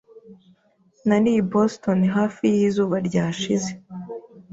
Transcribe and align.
Nari 1.07 1.31
i 1.41 1.43
Boston 1.51 1.99
hafi 2.15 2.43
yizuba 2.55 2.95
ryashize. 3.07 3.71